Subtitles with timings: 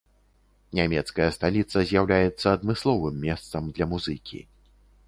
[0.79, 4.39] Нямецкая сталіца з'яўляецца адмысловым месцам для музыкі.